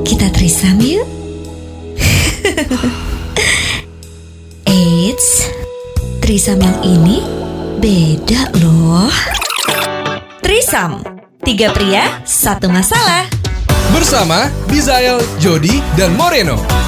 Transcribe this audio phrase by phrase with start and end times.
[0.00, 1.04] Kita trisam yuk.
[4.64, 5.44] Eits,
[6.24, 7.20] trisam yang ini
[7.84, 9.12] beda loh.
[10.40, 11.04] Trisam,
[11.44, 13.28] tiga pria, satu masalah.
[13.92, 16.81] Bersama Bizael, Jody, dan Moreno.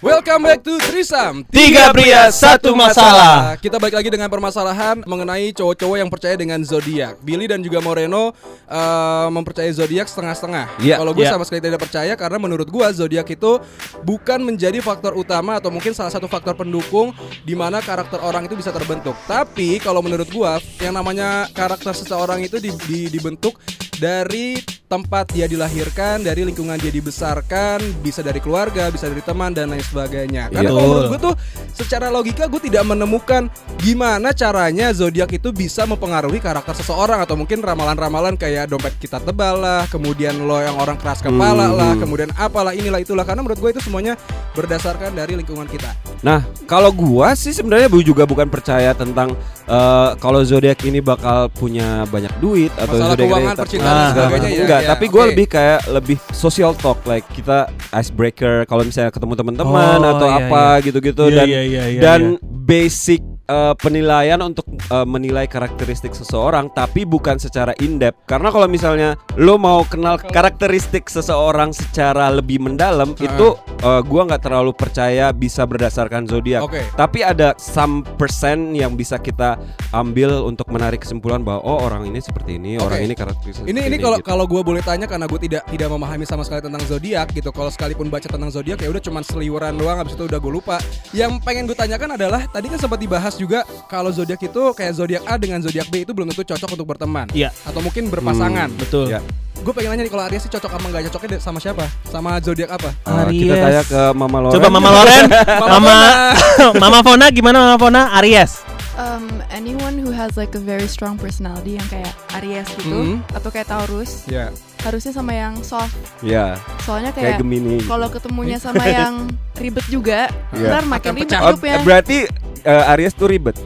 [0.00, 3.60] Welcome back to Trisam Tiga pria, satu masalah.
[3.60, 7.20] Kita balik lagi dengan permasalahan mengenai cowok-cowok yang percaya dengan zodiak.
[7.20, 8.32] Billy dan juga Moreno
[8.64, 10.80] eh, mempercayai zodiak setengah-setengah.
[10.80, 11.36] Iya, Kalau gue iya.
[11.36, 13.60] sama sekali tidak percaya karena menurut gue zodiak itu
[14.00, 17.12] bukan menjadi faktor utama atau mungkin salah satu faktor pendukung
[17.44, 19.12] di mana karakter orang itu bisa terbentuk.
[19.28, 23.60] Tapi kalau menurut gue yang namanya karakter seseorang itu di- di- dibentuk
[24.00, 29.70] dari tempat dia dilahirkan, dari lingkungan dia dibesarkan, bisa dari keluarga, bisa dari teman dan
[29.70, 30.50] lain sebagainya.
[30.50, 30.74] Karena Iya.
[30.74, 31.34] kalau menurut gue tuh
[31.78, 33.46] secara logika gue tidak menemukan
[33.78, 39.62] gimana caranya zodiak itu bisa mempengaruhi karakter seseorang atau mungkin ramalan-ramalan kayak dompet kita tebal
[39.62, 43.62] lah, kemudian lo yang orang keras kepala Hmm, lah, kemudian apalah inilah itulah karena menurut
[43.62, 44.18] gue itu semuanya
[44.58, 45.94] berdasarkan dari lingkungan kita.
[46.26, 51.48] Nah, kalau gua sih sebenarnya bu- juga bukan percaya tentang eh, kalau zodiak ini bakal
[51.50, 54.88] punya banyak duit atau Masalah zodiak keuangan, ini- percintaan, Ah, dan sebagainya ya, Enggak, ya,
[54.88, 55.28] tapi gua oke.
[55.30, 57.58] lebih kayak lebih social talk like kita
[57.90, 62.00] icebreaker kalau misalnya ketemu teman-teman Oh, atau iya, apa gitu-gitu Iya, dan iya, iya, iya,
[62.00, 62.38] dan iya.
[62.42, 63.20] basic
[63.50, 69.58] eh, penilaian untuk eh, menilai karakteristik seseorang tapi bukan secara in-depth karena kalau misalnya lo
[69.58, 76.30] mau kenal karakteristik seseorang secara lebih mendalam itu eh, gua nggak terlalu percaya bisa berdasarkan
[76.30, 76.86] zodiak Oke.
[76.94, 79.58] tapi ada some persen yang bisa kita
[79.90, 82.86] ambil untuk menarik kesimpulan bahwa oh orang ini seperti ini Oke.
[82.86, 84.28] orang ini karakteristik Ini ini kalau gitu.
[84.28, 87.50] kalau gue boleh tanya karena gue tidak tidak memahami sama sekali tentang zodiak gitu.
[87.50, 90.76] Kalau sekalipun baca tentang zodiak ya udah cuman seliweran doang habis itu udah gue lupa.
[91.16, 95.22] Yang pengen gue tanyakan adalah tadi kan sempat dibahas juga kalau zodiak itu kayak zodiak
[95.24, 97.26] A dengan zodiak B itu belum tentu cocok untuk berteman.
[97.32, 97.48] Iya.
[97.64, 98.68] Atau mungkin berpasangan.
[98.76, 99.08] Betul.
[99.08, 99.24] Ya.
[99.60, 101.84] Gue pengen nanya nih kalau Aries sih cocok apa enggak cocoknya sama siapa?
[102.04, 102.92] Sama zodiak apa?
[102.96, 103.52] Kita Aries.
[103.56, 105.24] tanya ke Mama Loren Coba Mama Loren,
[105.72, 105.94] Mama
[106.82, 108.02] Mama Fona gimana Mama Fona?
[108.16, 108.64] Aries.
[108.96, 113.16] Um, anyone who has like a very strong personality yang kayak Aries gitu Hmm.
[113.32, 114.52] atau kayak Taurus Ya.
[114.80, 120.28] harusnya sama yang soft ya soalnya kayak kayak Gemini kalau ketemunya sama yang ribet juga
[120.52, 120.68] Iya.
[120.68, 121.40] ntar makin ribet pecah.
[121.40, 122.18] Oh, hidupnya berarti
[122.62, 123.56] eh, Aries tuh ribet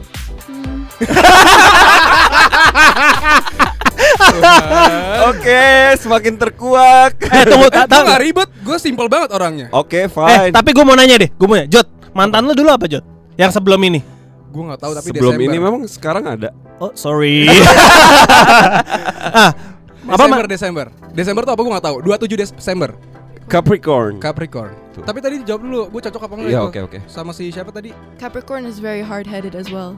[0.45, 0.87] Hmm.
[5.25, 5.63] Oke,
[5.97, 7.15] semakin terkuak.
[7.21, 9.67] Eh tunggu, Eh, ta- gue ribet, gue simple banget orangnya.
[9.71, 10.51] Oke, Eh, fine.
[10.51, 13.03] tapi gue mau nanya deh, gue mau nanya, Jod, mantan lu dulu apa Jod?
[13.35, 13.99] Yang sebelum ini?
[14.47, 15.47] Gue gak tahu tapi Sebelum Desember.
[15.49, 16.49] ini memang sekarang ada.
[16.77, 17.43] Oh, sorry.
[19.35, 19.51] ah,
[20.05, 20.45] apa Desember?
[20.47, 20.85] Desember.
[21.11, 21.97] Desember tuh apa gue gak tahu.
[22.01, 22.89] 27 Desember.
[23.45, 24.17] Capricorn.
[24.17, 24.73] Capricorn.
[24.91, 25.03] Tuh.
[25.03, 26.67] Tapi tadi dijawab dulu, gue cocok apa enggak Iya, itu?
[26.67, 26.97] oke, oke.
[27.05, 27.93] Sama si siapa tadi?
[28.15, 29.93] Capricorn is very hard headed as well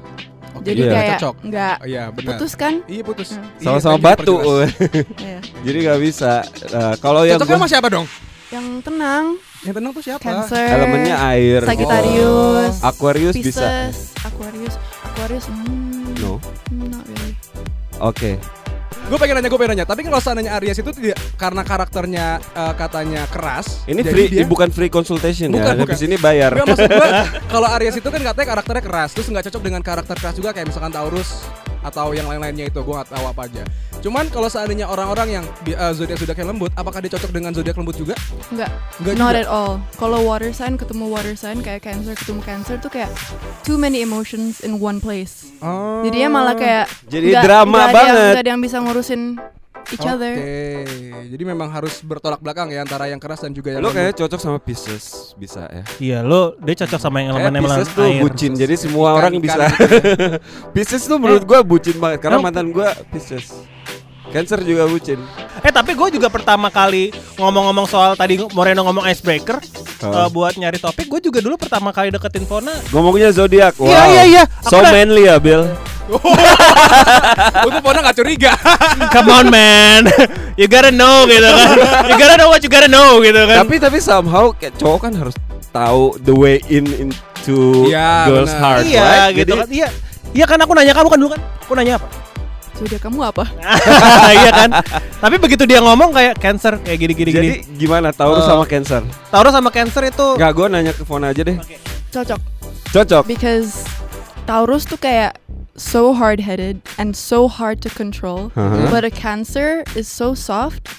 [0.54, 0.92] Oke, jadi Iya.
[0.92, 1.36] kayak cocok.
[1.46, 2.28] nggak Oh, Iya, benar.
[2.34, 3.30] putus kan Iya putus.
[3.32, 3.46] Hmm.
[3.58, 4.36] Iya, Sama-sama batu.
[5.22, 5.40] Iya.
[5.62, 6.32] Jadi nggak bisa.
[6.44, 8.06] Eh, kalau yang Cocoknya gua- sama siapa dong?
[8.48, 9.26] yang tenang
[9.60, 10.24] Yang tenang tuh siapa?
[10.24, 11.62] Cancer elemennya air.
[11.64, 13.68] Sagittarius Aquarius Pisces bisa.
[14.24, 16.40] Aquarius Aquarius hmm, No.
[16.88, 17.36] not really
[18.00, 18.32] Oke.
[19.08, 19.88] Gue pengen nanya, gue pengen nanya.
[19.88, 23.88] Tapi kalau seandainya Aries itu tidak karena karakternya eh, katanya keras.
[23.88, 25.80] Ini jadi free dia, bukan free consultation Bukan, ya.
[25.80, 25.96] bukan.
[25.96, 26.52] Habis ini bayar.
[26.52, 27.10] Enggak maksud gue
[27.48, 30.68] kalau Aries itu kan katanya karakternya keras terus nggak cocok dengan karakter keras juga kayak
[30.68, 31.30] misalkan Taurus
[31.88, 33.64] atau yang lain-lainnya itu gue nggak tahu apa aja.
[33.98, 37.74] Cuman kalau seandainya orang-orang yang uh, zodiak zodiak yang lembut, apakah dia cocok dengan zodiak
[37.74, 38.14] lembut juga?
[38.48, 39.42] Enggak, Enggak not juga.
[39.42, 39.74] at all.
[39.96, 43.10] Kalau water sign ketemu water sign kayak Cancer ketemu Cancer tuh kayak
[43.64, 45.50] too many emotions in one place.
[45.60, 46.04] Oh.
[46.04, 48.32] Jadinya malah kayak Jadi nggak- drama nggak ada yang- banget.
[48.32, 49.22] nggak ada yang bisa ngurusin
[49.90, 50.36] each Oke, other.
[51.26, 54.38] jadi memang harus bertolak belakang ya antara yang keras dan juga yang Lo kayak cocok
[54.38, 55.84] sama Pisces bisa ya.
[55.98, 58.22] Iya, lo dia cocok sama yang Kayak elemen-elemen Pisces tuh air.
[58.22, 59.64] bucin, jadi semua Ikan- orang ikan bisa.
[60.76, 63.52] Pisces tuh menurut gua bucin banget karena mantan gua Pisces.
[64.28, 65.24] Cancer juga bucin.
[65.64, 69.56] Eh tapi gue juga pertama kali ngomong-ngomong soal tadi Moreno ngomong icebreaker
[69.98, 70.14] Oh.
[70.14, 72.70] eh, buat nyari topik, gue juga dulu pertama kali deketin Fona.
[72.92, 73.74] Ngomongnya zodiak.
[73.80, 73.88] Wow.
[73.88, 74.44] Iya, iya, iya.
[74.62, 75.66] So Aku manly ya, Bill.
[77.68, 78.52] Untuk Pona gak curiga.
[79.14, 80.08] Come on man,
[80.56, 81.70] you gotta know gitu kan.
[82.06, 83.64] You gotta know what you gotta know gitu kan.
[83.64, 85.36] Tapi tapi somehow kayak cowok kan harus
[85.70, 88.62] tahu the way in into Iya, girls benar.
[88.62, 89.32] heart, iya right?
[89.36, 89.68] gitu Jadi kan.
[89.70, 89.88] Iya.
[90.30, 91.42] Iya kan aku nanya kamu kan dulu kan.
[91.64, 92.08] Aku nanya apa?
[92.74, 93.44] Zodiak kamu apa?
[94.38, 94.70] iya kan.
[95.18, 97.76] Tapi begitu dia ngomong kayak cancer kayak gini-gini jadi gini.
[97.76, 99.02] gimana Taurus Eh, sama Cancer?
[99.28, 101.58] Taurus sama cancer itu Enggak, gua nanya ke Fona aja deh.
[102.08, 102.38] Cocok.
[102.92, 103.24] Cocok.
[103.26, 103.82] Because
[104.46, 105.42] Taurus tuh kayak
[105.78, 108.52] so hard headed and so hard to control.
[108.56, 108.90] Uh-huh.
[108.92, 110.90] But a Cancer is so soft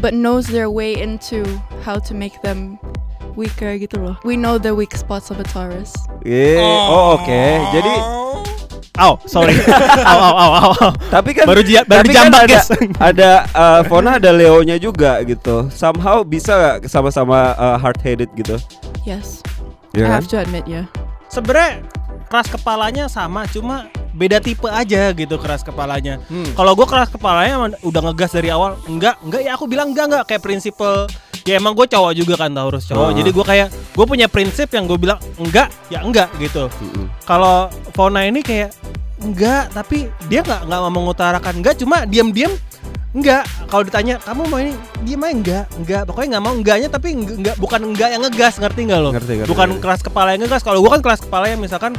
[0.00, 1.44] but knows their way into
[1.82, 2.78] how to make them
[3.34, 4.16] weaker gitu loh.
[4.24, 5.92] We know the weak spots of a Taurus.
[6.24, 7.40] Eh, oh oke.
[7.72, 7.94] Jadi
[8.96, 9.52] Aw, sorry.
[10.08, 10.90] aw, aw, aw, aw.
[11.12, 12.68] Tapi kan Baru ji- baru dijambak, ada, guys.
[13.12, 15.68] ada uh, Fona ada Leonya juga gitu.
[15.68, 18.56] Somehow bisa gak sama-sama uh, hard headed gitu.
[19.04, 19.44] Yes.
[19.92, 20.24] Ya I kan?
[20.24, 20.88] have to admit, yeah.
[21.28, 21.84] Sebenarnya
[22.26, 26.18] keras kepalanya sama, cuma beda tipe aja gitu keras kepalanya.
[26.26, 26.48] Hmm.
[26.56, 30.24] Kalau gue keras kepalanya udah ngegas dari awal, enggak, enggak ya aku bilang enggak enggak
[30.28, 31.06] kayak prinsipal
[31.46, 33.10] ya emang gue cowok juga kan Taurus cowok.
[33.10, 33.14] Ah.
[33.14, 36.66] Jadi gue kayak gue punya prinsip yang gue bilang enggak ya enggak gitu.
[36.82, 37.06] Mm-mm.
[37.22, 38.74] Kalau Fauna ini kayak
[39.22, 42.52] enggak, tapi dia nggak nggak mau mengutarakan enggak, cuma diam-diam
[43.16, 43.42] enggak.
[43.66, 44.72] Kalau ditanya kamu mau ini,
[45.02, 46.02] dia aja enggak, enggak.
[46.04, 49.10] Pokoknya nggak mau enggaknya, tapi enggak, enggak bukan enggak yang ngegas, ngerti nggak lo?
[49.16, 49.82] Ngerti, ngerti, bukan ngerti.
[49.82, 50.62] keras kepala yang ngegas.
[50.62, 51.96] Kalau gue kan keras kepala yang misalkan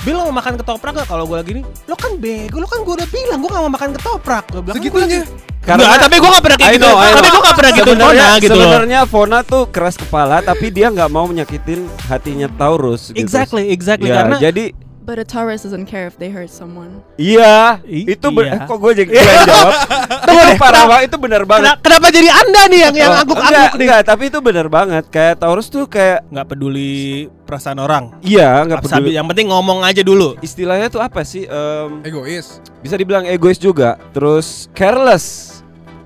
[0.00, 1.08] Bil lo mau makan ketoprak gak?
[1.12, 3.72] Kalau gue lagi ini Lo kan bego, lo kan gue udah bilang Gue gak mau
[3.72, 5.20] makan ketoprak Gue bilang Segitunya.
[5.60, 8.40] Karena tapi gue gak pernah kayak gitu know, Tapi gue gak pernah gitu Sebenarnya Fona
[8.40, 13.20] gitu loh sebenarnya Fona tuh keras kepala tapi dia nggak mau menyakitin hatinya Taurus gitu.
[13.20, 14.72] Exactly, exactly Ya, Karena jadi
[15.10, 17.02] But a Taurus doesn't care if they hurt someone.
[17.18, 18.62] iya I- itu ber- iya.
[18.62, 19.74] kok gue jadi yang jawab.
[20.30, 21.66] itu parah banget, itu benar banget.
[21.66, 24.66] Kena- Kenapa jadi anda nih yang yang Oh, angguk-angguk enggak, nih enggak, tapi itu benar
[24.68, 25.04] banget.
[25.10, 29.10] Kayak Taurus tuh kayak Gak peduli perasaan orang iya, nggak Sabi- peduli.
[29.12, 31.42] Yang penting ngomong aja dulu Istilahnya tuh apa sih?
[31.42, 32.62] Em, Egois.
[32.78, 33.98] bisa dibilang egois juga.
[34.14, 35.58] Terus careless.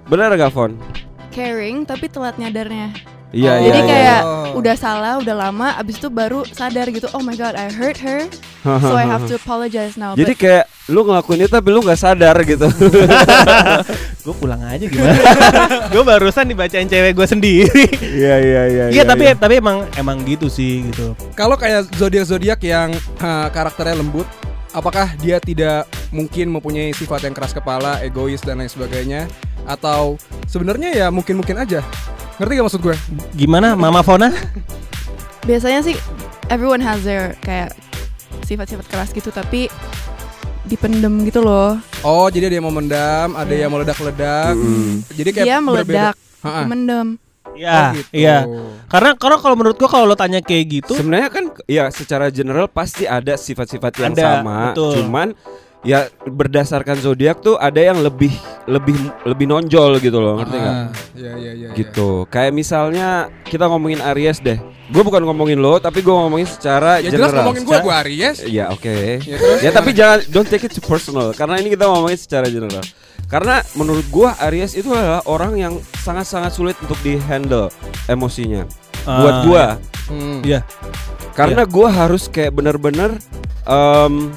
[0.05, 0.81] Benar gak, Fon?
[1.29, 2.97] Caring tapi telat nyadarnya.
[3.31, 3.67] Iya, iya.
[3.67, 3.91] Jadi iya.
[3.91, 4.47] kayak Oh.
[4.57, 7.11] udah salah, udah lama, abis itu baru sadar gitu.
[7.11, 8.31] Oh my god, I hurt her,
[8.65, 10.17] so I have to apologize now.
[10.17, 12.65] Jadi kayak lu ngelakuin itu tapi lu nggak sadar gitu.
[14.25, 15.13] Gue pulang aja gimana
[15.93, 18.85] Gue barusan dibacain cewek gue sendiri Iya, iya, iya.
[18.89, 24.01] Iya tapi tapi emang emang gitu sih gitu Kalau kayak zodiak zodiak yang uh, karakternya
[24.01, 24.25] lembut,
[24.73, 29.29] apakah dia tidak mungkin mempunyai sifat yang keras kepala, egois dan lain sebagainya?
[29.69, 30.17] Atau
[30.49, 31.85] sebenarnya ya mungkin-mungkin aja?
[32.41, 32.97] Ngerti gak maksud gue?
[33.37, 34.33] Gimana Mama Fona?
[35.45, 35.97] biasanya sih
[36.49, 37.77] everyone has their kayak
[38.43, 39.71] sifat-sifat keras gitu, tapi
[40.65, 41.77] dipendem gitu loh.
[42.01, 44.57] Oh, jadi ada yang mau mendam, ada yang meledak-ledak.
[44.57, 44.93] Mm.
[45.13, 46.15] Jadi kayak Dia meledak,
[46.67, 47.09] mendem.
[47.55, 48.09] Iya, Oh, gitu.
[48.11, 48.39] iya.
[48.91, 52.67] Karena karena kalau menurut gua kalau lo tanya kayak gitu, Sebenarnya kan ya secara general
[52.67, 54.75] pasti ada sifat-sifat yang Ada, sama.
[54.75, 54.93] betul.
[54.99, 55.29] Cuman
[55.87, 58.33] ya berdasarkan zodiak tuh ada yang lebih
[58.67, 60.75] lebih lebih nonjol gitu loh, ngerti nggak?
[60.75, 61.69] Ah, Iya, iya, iya.
[61.71, 61.77] iya.
[61.77, 62.27] Gitu.
[62.27, 63.09] Kayak misalnya
[63.47, 64.59] kita ngomongin Aries deh.
[64.85, 67.41] Gue bukan ngomongin lo, tapi gue ngomongin secara Ya jelas general.
[67.41, 68.37] ngomongin gue, gue Aries.
[68.45, 68.97] Ya oke.
[69.25, 72.47] Ya, terus Ya tapi jangan don't take it too personal karena ini kita ngomongin secara
[72.53, 72.85] general.
[73.25, 77.73] Karena menurut gua Aries itu adalah orang yang sangat-sangat sulit untuk di-handle
[78.05, 78.69] emosinya.
[79.03, 79.65] Buat Ah, gua.
[80.13, 80.45] Hmm.
[80.45, 80.61] Iya.
[81.33, 83.17] Karena gua harus kayak bener-bener
[83.65, 84.29] um,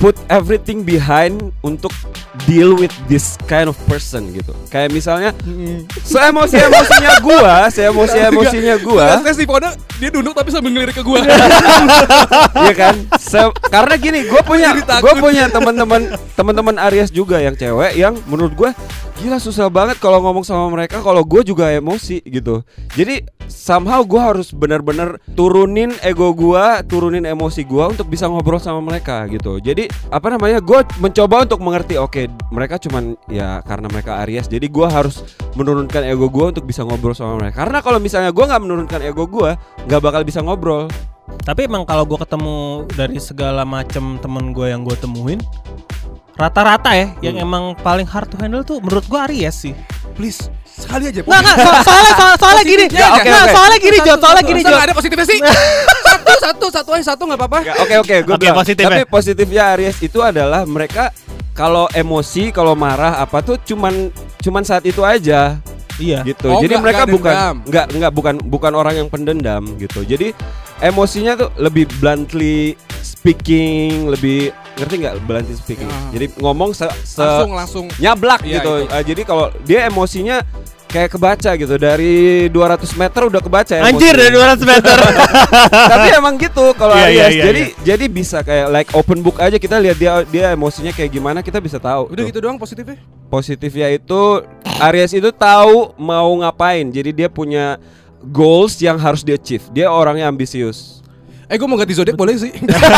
[0.00, 1.92] put everything behind untuk
[2.46, 4.54] deal with this kind of person gitu.
[4.68, 5.82] Kayak misalnya Hmm.
[6.00, 9.06] seemosi-emosinya gua, seemosi-emosinya gua.
[9.20, 11.18] Tes di Pona, dia duduk tapi sambil ngelirik ke gue.
[12.60, 12.94] Iya kan?
[13.16, 16.02] Se- karena gini, gue punya gue punya teman-teman
[16.34, 18.70] teman-teman Aries juga yang cewek yang menurut gue
[19.20, 22.64] gila susah banget kalau ngomong sama mereka kalau gue juga emosi gitu.
[22.94, 28.78] Jadi somehow gue harus benar-benar turunin ego gue, turunin emosi gue untuk bisa ngobrol sama
[28.78, 29.58] mereka gitu.
[29.58, 30.62] Jadi apa namanya?
[30.62, 31.98] Gue mencoba untuk mengerti.
[31.98, 34.46] Oke, mereka cuman ya karena mereka Aries.
[34.46, 35.26] Jadi gue harus
[35.58, 37.66] menurunkan ego gue untuk bisa ngobrol sama mereka.
[37.66, 39.50] Karena kalau misalnya gue nggak menurunkan ego gue,
[39.90, 40.86] nggak bakal bisa ngobrol.
[41.40, 45.38] Tapi emang kalau gua ketemu dari segala macam temen gue yang gue temuin,
[46.34, 47.46] rata-rata ya, yang Hmm.
[47.46, 49.74] emang paling hard to handle tuh menurut gua Aries sih.
[50.18, 51.20] Please, sekali aja.
[51.20, 53.20] Nggak nggak, so- soalnya so- soalnya gini, Positifnya aja.
[53.22, 53.52] nggak, oke.
[53.52, 54.74] soalnya gini Jo, soalnya gini Masa Jo.
[54.74, 55.38] nggak ada positifnya sih?
[56.10, 57.58] satu, satu, satu aja satu nggak apa-apa.
[57.78, 59.06] Oke oke, gue positif Tapi ya.
[59.06, 61.12] positifnya Aries itu adalah mereka
[61.52, 64.08] kalau emosi, kalau marah apa tuh cuman
[64.38, 65.60] cuman saat itu aja
[65.96, 66.24] Iya.
[66.24, 66.48] gitu.
[66.48, 67.54] Oh, Jadi mereka bukan dendam.
[67.62, 70.00] nggak nggak bukan bukan orang yang pendendam gitu.
[70.00, 70.32] Jadi
[70.80, 74.48] emosinya tuh lebih bluntly speaking, lebih
[74.80, 75.86] ngerti nggak bluntly speaking.
[75.86, 76.08] Ah.
[76.10, 77.84] Jadi ngomong se, se- Langsung, langsung.
[77.96, 78.72] nyablak Iya, gitu.
[78.80, 78.90] itu.
[78.90, 80.40] Eh, jadi kalau dia emosinya
[80.86, 82.14] kayak kebaca gitu dari
[82.48, 82.58] 200
[82.96, 84.18] meter udah kebaca Anjir emosinya.
[84.18, 84.96] dari 200 meter.
[85.92, 89.38] tapi emang gitu kalau Iya, iya, Aries iya, jadi jadi bisa kayak like open book
[89.38, 92.26] aja kita lihat dia dia emosinya kayak gimana kita bisa tahu Udah tuh.
[92.26, 92.98] gitu doang positifnya.
[93.24, 94.42] positifnya itu
[94.80, 97.78] Aries itu tahu mau ngapain jadi dia punya
[98.20, 100.99] goals yang harus dia achieve dia orangnya ambisius
[101.50, 102.54] Eh gue mau ganti zodiak boleh sih?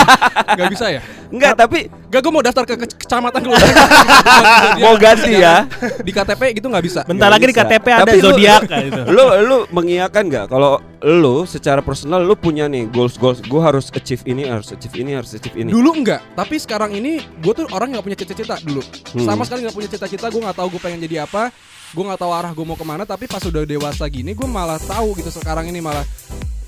[0.59, 1.00] Gak bisa ya?
[1.32, 3.56] enggak tapi Gak gue mau daftar ke ke- kecamatan dulu.
[4.85, 5.64] mau ganti ya
[5.99, 7.00] Di KTP gitu nggak bisa.
[7.02, 7.54] Bentar lagi di.
[7.54, 9.00] KTP ada Tapi zodiak gitu.
[9.09, 13.88] lu lu mengiyakan nggak kalau lu secara personal lu punya nih goals goals gue harus
[13.90, 17.64] achieve ini harus achieve ini harus achieve ini Dulu enggak, tapi sekarang ini gue tuh
[17.71, 18.85] orang nggak punya cita-cita dulu.
[19.11, 19.25] Hmm.
[19.25, 20.28] Sama sekali nggak punya cita-cita.
[20.28, 21.49] Gue nggak tahu gue pengen jadi apa.
[21.90, 23.02] Gue nggak tahu arah gue mau ke mana.
[23.02, 26.04] Tapi pas udah dewasa gini, gue malah tahu gitu sekarang ini malah.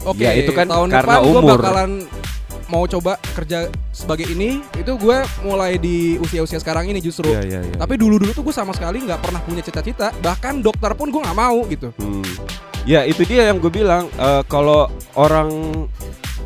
[0.04, 1.58] Oke, Ya, itu kan tahun karena depan gue umur.
[1.58, 1.90] bakalan
[2.64, 7.28] mau coba kerja sebagai ini itu gue mulai di usia-usia sekarang ini justru.
[7.28, 7.76] Iya, iya, iya.
[7.76, 10.12] Tapi dulu-dulu tuh gue sama sekali nggak pernah punya cita-cita.
[10.20, 11.92] Bahkan dokter pun gue nggak mau gitu.
[12.00, 12.24] Hmm.
[12.84, 15.48] Ya itu dia yang gue bilang eh, kalau orang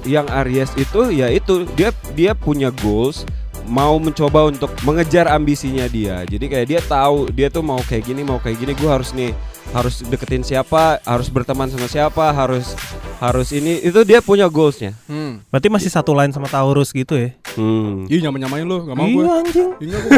[0.07, 3.27] yang Aries itu ya itu dia dia punya goals
[3.69, 6.25] mau mencoba untuk mengejar ambisinya dia.
[6.25, 9.35] Jadi kayak dia tahu dia tuh mau kayak gini mau kayak gini gue harus nih
[9.73, 12.75] harus deketin siapa, harus berteman sama siapa, harus
[13.19, 14.95] harus ini itu dia punya goalsnya.
[15.11, 15.43] Hmm.
[15.51, 17.35] Berarti masih satu line sama Taurus gitu ya?
[17.51, 18.05] Hmm.
[18.07, 19.23] Ih nyamain-nyamain lu, gak mau gue.
[19.23, 19.69] Iya anjing.
[19.79, 20.11] Iya gue.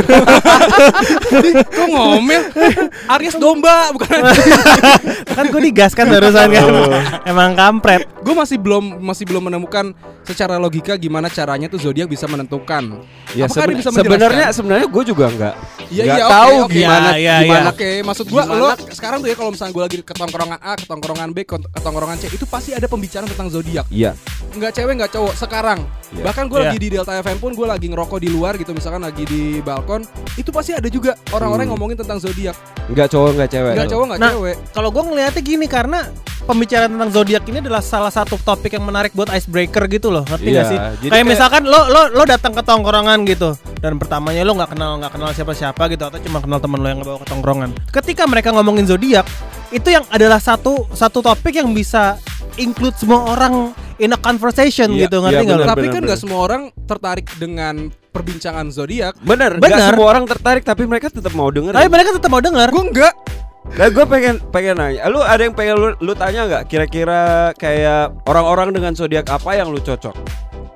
[1.91, 2.43] Ngomel?
[3.09, 4.09] Aries domba bukan?
[5.37, 6.65] kan gue digas kan barusan kan.
[7.31, 8.09] Emang kampret.
[8.21, 13.01] gue masih belum masih belum menemukan secara logika gimana caranya tuh zodiak bisa menentukan.
[13.33, 15.55] Ya seben- sebenarnya sebenarnya gue juga nggak
[15.89, 16.73] Iya, nggak iya, tahu oke.
[16.73, 17.73] gimana Ya, ya, gimana ya.
[17.73, 18.53] Oke, maksud Gimana?
[18.53, 21.57] lo sekarang tuh ya kalau misalnya gue lagi ke tongkrongan A, ke tongkrongan B, ke
[21.75, 23.89] tongkrongan C, itu pasti ada pembicaraan tentang zodiak.
[23.89, 24.15] Iya.
[24.53, 25.35] Nggak cewek, nggak cowok.
[25.35, 25.83] Sekarang,
[26.13, 26.23] Iya.
[26.23, 26.65] bahkan gue Iya.
[26.69, 30.03] lagi di Delta FM pun gue lagi ngerokok di luar gitu, misalkan lagi di balkon,
[30.35, 31.77] itu pasti ada juga orang-orang yang Hmm.
[31.77, 32.57] ngomongin tentang zodiak.
[32.87, 33.73] nggak cowok nggak cewek.
[33.73, 34.57] Nggak cowok, nggak Nah, cewek.
[34.73, 35.99] Kalau gue ngelihatnya gini karena
[36.43, 40.49] pembicaraan tentang zodiak ini adalah salah satu topik yang menarik buat icebreaker gitu loh, ngerti
[40.49, 40.75] Iya, gak sih?
[40.75, 44.71] jadi Kayak kayak- misalkan lo lo lo datang ke tongkrongan gitu dan pertamanya lo nggak
[44.71, 47.71] kenal nggak kenal siapa-siapa gitu atau cuma kenal temen lo yang ngebawa ke tongkrongan.
[47.89, 49.27] Ketika mereka ngomongin zodiak,
[49.71, 52.19] itu yang adalah satu satu topik yang bisa
[52.57, 55.65] include semua orang in a conversation Iya, gitu, ngerti iya, nggak lo?
[55.65, 57.75] benar, Tapi benar, kan nggak semua orang tertarik dengan
[58.11, 59.15] perbincangan zodiak.
[59.23, 59.93] Bener, Bener.
[59.93, 61.77] semua orang tertarik tapi mereka tetap mau denger.
[61.77, 62.67] Tapi mereka tetap mau dengar.
[62.73, 63.15] Gue enggak.
[63.71, 66.63] Nah, gue pengen pengen nanya, lu ada yang pengen lu, lu tanya nggak?
[66.67, 70.17] Kira-kira kayak orang-orang dengan zodiak apa yang lu cocok?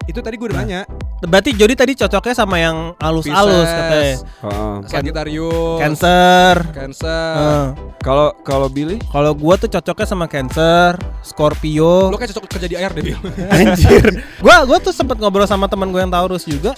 [0.07, 0.81] Itu tadi gue udah nanya.
[1.25, 4.15] Berarti Jody tadi cocoknya sama yang alus-alus katanya.
[4.45, 4.75] Heeh.
[4.89, 6.55] Sagittarius, Cancer.
[6.73, 7.75] Cancer.
[8.01, 9.01] Kalau kalau Billy?
[9.09, 12.13] Kalau gua tuh cocoknya sama Cancer, Scorpio.
[12.13, 13.19] Lo kayak cocok kerja di air deh, Bil.
[13.55, 14.25] Anjir.
[14.45, 16.77] gua gua tuh sempet ngobrol sama teman gue yang Taurus juga.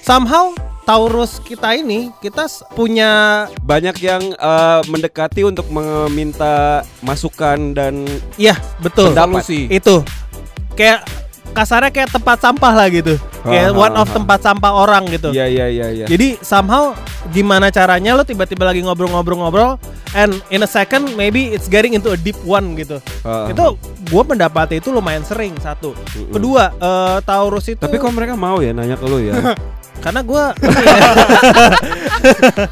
[0.00, 0.52] Somehow
[0.88, 9.12] Taurus kita ini kita punya Banyak yang eh, mendekati untuk meminta masukan dan iya betul
[9.12, 9.44] Pendapat.
[9.68, 10.02] itu
[10.74, 11.04] kayak
[11.52, 13.18] kasarnya kayak tempat sampah lah gitu.
[13.40, 15.32] Kayak one of tempat sampah orang gitu.
[15.32, 16.06] Iya iya iya iya.
[16.06, 16.92] Jadi somehow
[17.32, 19.80] gimana caranya lo tiba-tiba lagi ngobrol-ngobrol-ngobrol
[20.12, 23.00] and in a second maybe it's getting into a deep one gitu.
[23.24, 23.56] Heeh.
[23.56, 25.96] Itu gue mendapati itu lumayan sering satu.
[25.96, 26.36] Mm-mm.
[26.36, 29.34] Kedua, eh, Taurus itu Tapi kok mereka mau ya nanya ke lu ya?
[30.00, 30.44] karena gue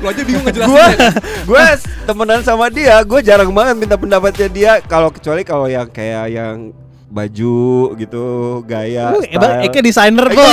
[0.00, 0.72] Lo aja bingung ngejelasin.
[0.72, 1.10] gue ya.
[1.48, 1.64] gue
[2.08, 6.72] temenan sama dia gue jarang banget minta pendapatnya dia kalau kecuali kalau yang kayak yang
[7.08, 8.24] baju gitu
[8.68, 9.64] gaya Uh.
[9.64, 10.44] Eke desainer kok.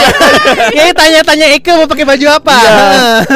[0.71, 2.55] Ya tanya-tanya Eke mau pakai baju apa?
[2.55, 2.79] Iya.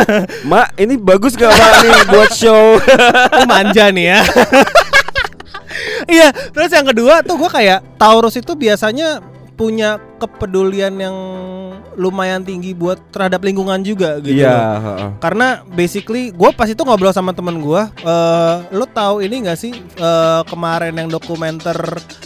[0.49, 2.79] mak ini bagus gak mak nih buat show
[3.51, 4.19] manja nih ya.
[6.09, 9.21] Iya, terus yang kedua tuh gue kayak Taurus itu biasanya
[9.59, 11.15] punya kepedulian yang
[11.99, 14.39] lumayan tinggi buat terhadap lingkungan juga gitu.
[14.39, 14.79] iya loh.
[14.79, 15.09] heeh.
[15.19, 19.75] Karena basically gue pas itu ngobrol sama temen gue, eh lo tahu ini gak sih
[19.75, 21.75] eh, kemarin yang dokumenter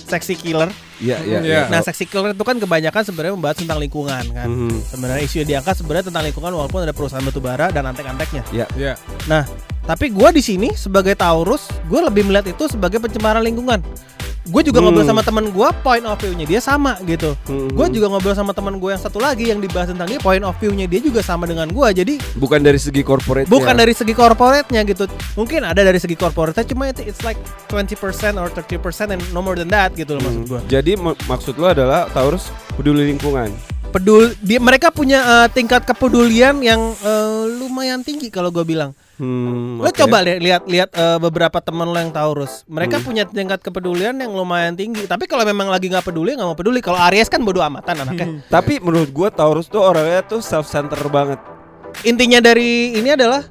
[0.06, 0.70] Sexy Killer?
[1.02, 1.62] iya iya Iya.
[1.74, 4.48] Nah, Sexy Killer itu kan kebanyakan sebenarnya membahas tentang lingkungan kan.
[4.48, 4.78] Mhm.
[4.94, 8.46] Sebenarnya isu yang diangkat sebenarnya tentang lingkungan walaupun ada perusahaan batubara dan antek-anteknya.
[8.54, 8.68] Iya.
[8.78, 8.94] Iya.
[9.26, 9.44] Nah,
[9.84, 13.82] tapi gue di sini sebagai Taurus, gue lebih melihat itu sebagai pencemaran lingkungan.
[14.44, 14.92] Gue juga Hmm.
[14.92, 17.32] ngobrol sama temen gue, point of view-nya dia sama gitu.
[17.48, 17.74] Mhm.
[17.74, 20.52] Gue juga ngobrol sama temen gue yang satu lagi yang dibahas tentang dia, point of
[20.58, 21.88] view-nya dia juga sama dengan gue.
[21.94, 25.08] Jadi bukan dari segi corporate bukan dari segi corporate-nya gitu.
[25.34, 27.96] Mungkin ada dari segi corporate cuma itu it's like 20%
[28.34, 30.60] or 30% and no more than that gitu loh maksud gue.
[30.70, 33.52] jadi ma- maksud lu adalah Taurus peduli lingkungan
[33.94, 38.92] Pedul dia mereka punya eh, tingkat kepedulian yang eh, lumayan tinggi kalau gue bilang.
[39.14, 39.96] hmm, Lo oke.
[39.96, 42.66] coba deh lihat lihat eh, beberapa temen lo yang Taurus.
[42.66, 43.06] Mereka Hmm.
[43.06, 45.06] punya tingkat kepedulian yang lumayan tinggi.
[45.06, 46.82] Tapi kalau memang lagi nggak peduli nggak mau peduli.
[46.82, 48.42] Kalau Aries kan bodo amatan anaknya.
[48.56, 51.38] tapi menurut gua Taurus tuh orangnya tuh self center banget
[52.02, 53.46] Intinya dari ini adalah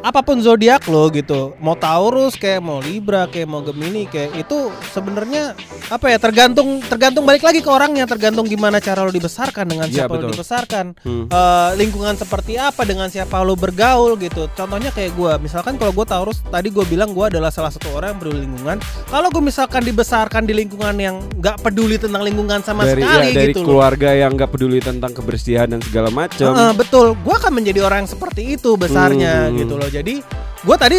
[0.00, 1.52] apa pun zodiak lo gitu.
[1.58, 4.58] Mau Taurus kayak mau Libra kayak mau Gemini kayak itu
[4.90, 5.52] sebenarnya
[5.86, 10.06] apa ya tergantung tergantung balik lagi ke orangnya tergantung gimana cara lo dibesarkan dengan Iya,
[10.06, 10.30] siapa lo betul.
[10.32, 11.26] dibesarkan Hmm.
[11.26, 16.02] Eh, lingkungan seperti apa dengan siapa lo bergaul gitu contohnya kayak gue misalkan kalau gue
[16.02, 18.76] Taurus tadi gue bilang gue adalah salah satu orang yang peduli lingkungan
[19.06, 23.34] kalau gue misalkan dibesarkan di lingkungan yang nggak peduli tentang lingkungan sama dari sekali ya,
[23.34, 27.52] dari gitu loh keluarga yang nggak peduli tentang kebersihan dan segala macam betul gue akan
[27.52, 29.56] menjadi orang yang seperti itu besarnya Hmm.
[29.58, 30.14] gitu loh jadi
[30.64, 30.98] gue tadi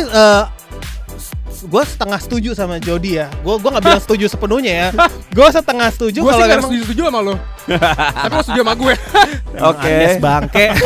[1.61, 4.87] gue setengah setuju sama Jody ya gue gua nggak bilang setuju sepenuhnya ya
[5.37, 7.35] gue setengah setuju Gue sih kalau gak memang setuju-setuju sama lo
[7.69, 8.93] Tapi lo setuju sama gue
[9.71, 9.95] Oke.
[10.17, 10.67] Bangke.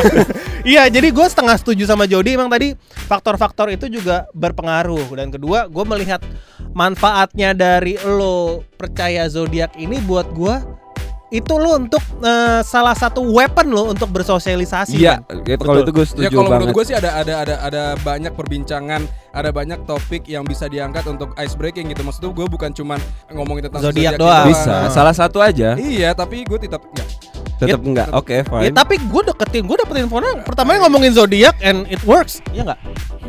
[0.66, 2.34] Iya, jadi gue setengah setuju sama Jody.
[2.34, 2.74] Emang tadi
[3.06, 5.14] faktor-faktor itu juga berpengaruh.
[5.14, 6.26] Dan kedua, gue melihat
[6.74, 10.56] manfaatnya dari lo percaya zodiak ini buat gue
[11.36, 14.96] itu lo untuk eh, salah satu weapon lo untuk bersosialisasi.
[14.96, 15.44] Iya, Pan.
[15.44, 16.60] gitu, kalau itu gue setuju Ya kalau banget.
[16.64, 21.04] menurut gue sih ada ada ada ada banyak perbincangan, ada banyak topik yang bisa diangkat
[21.06, 22.02] untuk ice breaking gitu.
[22.02, 23.00] Maksud gue bukan cuman
[23.30, 24.48] ngomongin tentang Zodiak doang.
[24.48, 25.76] Bisa, salah satu aja.
[25.76, 27.08] Iya, tapi gue tetap enggak.
[27.56, 28.08] Tetap enggak.
[28.12, 28.76] Oke, Ya, fine.
[28.76, 32.80] tapi gue deketin, gue dapetin infonya pertamanya ngomongin zodiak and it works, ya nggak?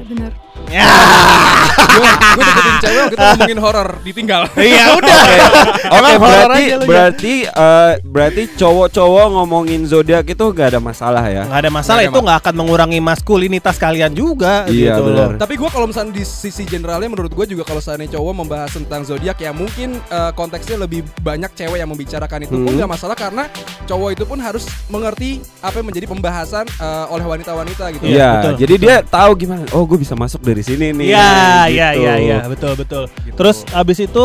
[0.06, 0.32] Bener.
[0.66, 0.82] Ya,
[1.86, 4.42] gue gue deketin cewek itu ngomongin horor, ditinggal.
[4.56, 5.20] iya udah.
[5.92, 6.76] Oke, berarti ya.
[6.80, 11.44] berarti eh, berarti cowok-cowok ngomongin zodiak itu gak ada masalah ya.
[11.44, 15.28] nggak ada masalah ada itu nggak akan mengurangi maskulinitas kalian juga Iya, gitu benar.
[15.28, 15.38] loh.
[15.38, 19.04] Tapi gue kalau misalnya di sisi generalnya menurut gue juga kalau seandainya cowok membahas tentang
[19.04, 22.76] zodiak ya mungkin eh, konteksnya lebih banyak cewek yang membicarakan itu pun Hmm.
[22.76, 23.44] nggak masalah karena
[23.84, 28.04] cowok itu pun harus mengerti apa yang menjadi pembahasan eh, oleh wanita-wanita gitu.
[28.04, 28.82] Iya, Iya, jadi betul.
[28.82, 29.62] dia tahu gimana.
[29.70, 31.12] Oh, gue bisa masuk dari sini nih.
[31.12, 31.28] Iya,
[31.68, 31.76] gitu.
[31.76, 33.04] iya, iya, iya, betul, betul.
[33.24, 33.36] Gitu.
[33.36, 34.24] Terus abis itu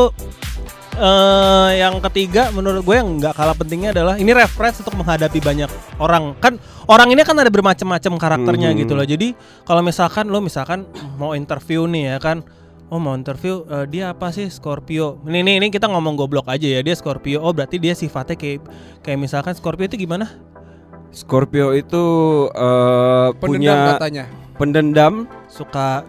[0.91, 5.71] eh yang ketiga menurut gue yang nggak kalah pentingnya adalah ini reference untuk menghadapi banyak
[5.97, 6.35] orang.
[6.37, 8.77] Kan orang ini kan ada bermacam-macam karakternya Mhm.
[8.85, 9.07] gitu loh.
[9.07, 10.83] Jadi kalau misalkan lo misalkan
[11.15, 12.43] mau interview nih ya kan
[12.91, 15.23] Oh mau interview eh, dia apa sih Scorpio?
[15.23, 17.39] Ini, ini ini kita ngomong goblok aja ya dia Scorpio.
[17.39, 18.67] Oh berarti dia sifatnya kayak
[18.99, 20.27] kayak misalkan Scorpio itu gimana?
[21.15, 22.03] Scorpio itu
[22.51, 24.25] eh, Pendendam punya katanya.
[24.61, 25.25] Pendendam.
[25.49, 26.05] suka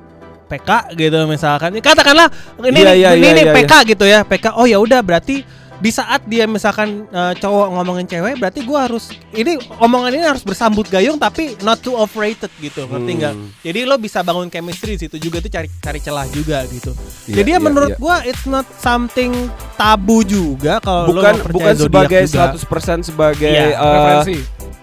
[0.46, 2.28] PK gitu misalkan katakanlah
[2.60, 5.40] ini nih, iya, ini iya, nih iya, PK gitu ya PK oh ya udah berarti
[5.82, 10.46] di saat dia misalkan eh, cowok ngomongin cewek berarti gua harus ini omongan ini harus
[10.46, 13.18] bersambut gayung tapi not too overrated gitu ngerti Hmm.
[13.18, 13.34] nggak
[13.66, 16.94] jadi lo bisa bangun chemistry di situ juga tuh cari cari celah juga gitu
[17.26, 17.98] Iya, jadi ya iya, menurut iya.
[17.98, 19.34] gua it's not something
[19.74, 22.54] tabu juga kalau lo bukan percaya bukan sebagai juga.
[23.02, 24.36] 100% sebagai Iya, eh, Referensi.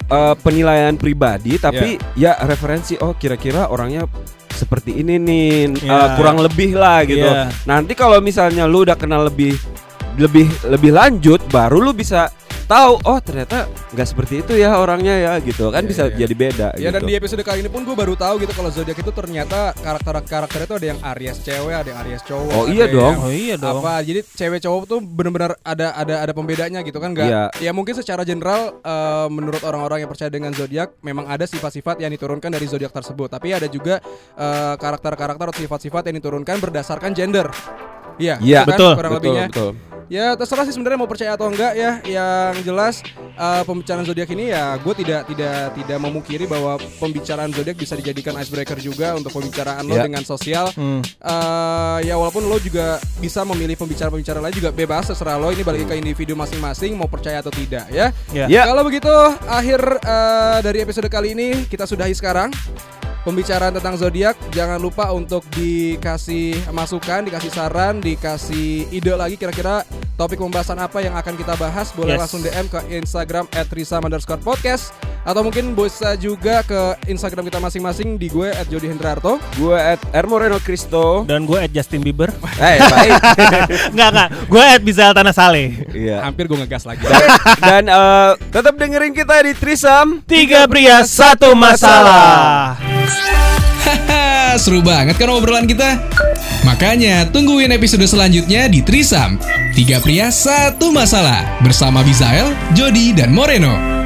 [0.10, 4.04] Eh, penilaian pribadi tapi ya referensi oh kira-kira orangnya
[4.50, 5.50] seperti ini nih
[5.80, 5.94] Iya.
[5.96, 7.24] eh, kurang lebih lah gitu.
[7.24, 7.48] Iya.
[7.63, 9.56] Nanti kalau misalnya lu udah kenal lebih
[10.20, 12.28] lebih lebih lanjut baru lu bisa
[12.70, 16.18] tahu oh ternyata nggak seperti itu ya orangnya ya gitu kan Iya, bisa iya.
[16.22, 17.10] jadi beda Ya dan gitu.
[17.10, 20.76] di episode kali ini pun gue baru tahu gitu kalau zodiak itu ternyata karakter-karakternya itu
[20.78, 22.54] ada yang Aries cewek, ada yang Aries cowok.
[22.54, 23.16] Oh, iya dong.
[23.18, 24.00] oh iya dong Apa?
[24.00, 27.10] Jadi cewek cowok tuh benar-benar ada ada ada pembedanya gitu kan?
[27.12, 27.26] Gak?
[27.26, 27.43] Iya.
[27.58, 32.13] Ya mungkin secara general eh, menurut orang-orang yang percaya dengan zodiak memang ada sifat-sifat yang
[32.13, 33.34] diturunkan dari zodiak tersebut.
[33.34, 33.98] Tapi ada juga
[34.36, 37.50] eh, karakter-karakter atau sifat-sifat yang diturunkan berdasarkan gender.
[38.20, 38.78] Iya, Iya, gitu kan?
[38.78, 39.48] betul, kurang betul, lebihnya.
[39.50, 39.72] betul.
[40.10, 42.02] Ya terserah sih sebenarnya mau percaya atau enggak ya.
[42.02, 47.78] Yang jelas eh, pembicaraan zodiak ini ya gue tidak tidak tidak memungkiri bahwa pembicaraan zodiak
[47.78, 50.10] bisa dijadikan icebreaker juga untuk pembicaraan lo Ya.
[50.10, 50.74] dengan sosial.
[50.74, 51.06] Hmm.
[51.06, 55.86] Eh, ya walaupun lo juga bisa memilih pembicara-pembicara lain juga bebas terserah lo ini balik
[55.86, 58.10] ke individu masing-masing mau percaya atau tidak ya.
[58.34, 58.50] Ya.
[58.50, 58.65] Ya.
[58.65, 59.13] Kalau begitu
[59.45, 62.50] akhir eh, dari episode kali ini kita sudahi sekarang
[63.30, 64.34] pembicaraan tentang zodiak.
[64.50, 71.13] Jangan lupa untuk dikasih masukan, dikasih saran, dikasih ide lagi kira-kira topik pembahasan apa yang
[71.13, 71.94] akan kita bahas.
[71.94, 72.22] Boleh Yes.
[72.26, 78.50] langsung DM ke Instagram @risa_podcast atau mungkin bisa juga ke Instagram kita masing-masing di gue
[78.65, 79.38] @jodihendrarto.
[79.56, 81.22] Gue at Ermoreno Cristo.
[81.24, 83.13] dan gue at Justin Bieber Eh baik.
[83.94, 86.24] Enggak enggak gue at Bizal Tanah Saleh Iya.
[86.24, 87.04] Hampir gue ngegas lagi.
[87.60, 90.24] Dan eh, tetap dengerin kita di Trisam.
[90.24, 92.88] Tiga pria satu masalah.
[94.60, 95.95] Seru banget kan obrolan kita?
[96.67, 99.39] Makanya tungguin episode selanjutnya di Trisam.
[99.72, 103.99] Tiga pria satu masalah bersama Bizael, Jody, dan Moreno.